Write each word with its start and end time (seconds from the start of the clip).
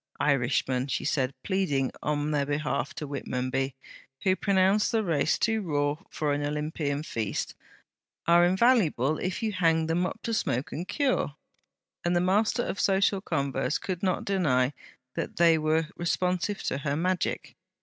'Irishmen;' 0.19 0.87
she 0.87 1.05
said, 1.05 1.31
pleading 1.43 1.91
on 2.01 2.31
their 2.31 2.47
behalf 2.47 2.91
to 2.95 3.05
Whitmonby, 3.07 3.75
who 4.23 4.35
pronounced 4.35 4.91
the 4.91 5.03
race 5.03 5.37
too 5.37 5.61
raw 5.61 5.95
for 6.09 6.33
an 6.33 6.43
Olympian 6.43 7.03
feast, 7.03 7.53
'are 8.25 8.43
invaluable 8.43 9.19
if 9.19 9.43
you 9.43 9.51
hang 9.51 9.85
them 9.85 10.07
up 10.07 10.19
to 10.23 10.33
smoke 10.33 10.71
and 10.71 10.87
cure'; 10.87 11.35
and 12.03 12.15
the 12.15 12.19
master 12.19 12.63
of 12.65 12.79
social 12.79 13.21
converse 13.21 13.77
could 13.77 14.01
not 14.01 14.25
deny 14.25 14.73
that 15.13 15.35
they 15.35 15.55
were 15.59 15.89
responsive 15.95 16.63
to 16.63 16.79
her 16.79 16.95
magic. 16.95 17.55